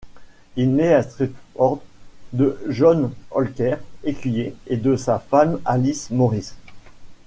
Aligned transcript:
Il 0.55 0.73
naît 0.73 0.95
à 0.95 1.03
Stretford 1.03 1.83
de 2.33 2.59
John 2.69 3.11
Holker, 3.29 3.75
écuyer, 4.03 4.55
et 4.65 4.77
de 4.77 4.95
sa 4.95 5.19
femme 5.19 5.59
Alice 5.63 6.09
Morris. 6.09 6.55